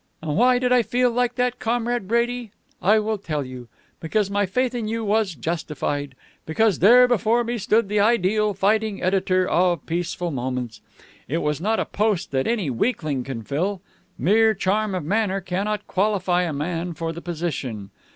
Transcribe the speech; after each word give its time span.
"And 0.19 0.35
why 0.35 0.57
did 0.57 0.71
I 0.71 0.81
feel 0.81 1.11
like 1.11 1.35
that, 1.35 1.59
Comrade 1.59 2.07
Brady? 2.07 2.49
I 2.81 2.97
will 2.97 3.19
tell 3.19 3.45
you. 3.45 3.67
Because 3.99 4.31
my 4.31 4.47
faith 4.47 4.73
in 4.73 4.87
you 4.87 5.05
was 5.05 5.35
justified. 5.35 6.15
Because 6.43 6.79
there 6.79 7.07
before 7.07 7.43
me 7.43 7.59
stood 7.59 7.87
the 7.87 7.99
ideal 7.99 8.55
fighting 8.55 9.03
editor 9.03 9.47
of 9.47 9.85
Peaceful 9.85 10.31
Moments. 10.31 10.81
It 11.27 11.37
is 11.37 11.61
not 11.61 11.79
a 11.79 11.85
post 11.85 12.31
that 12.31 12.47
any 12.47 12.67
weakling 12.71 13.23
can 13.23 13.43
fill. 13.43 13.79
Mere 14.17 14.55
charm 14.55 14.95
of 14.95 15.05
manner 15.05 15.39
cannot 15.39 15.85
qualify 15.85 16.45
a 16.45 16.51
man 16.53 16.95
for 16.95 17.13
the 17.13 17.21
position. 17.21 17.91